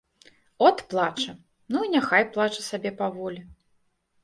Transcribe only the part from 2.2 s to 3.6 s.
плача сабе паволі.